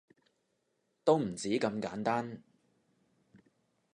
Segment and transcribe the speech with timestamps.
[1.03, 2.41] 都唔止咁簡單